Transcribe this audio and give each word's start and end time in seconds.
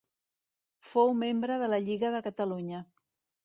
Fou 0.93 1.13
membre 1.25 1.59
de 1.65 1.69
la 1.75 1.81
Lliga 1.87 2.13
de 2.17 2.25
Catalunya. 2.31 2.85